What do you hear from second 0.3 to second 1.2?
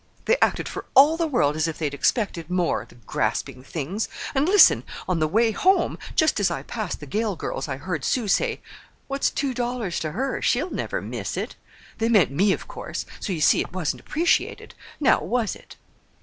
acted for all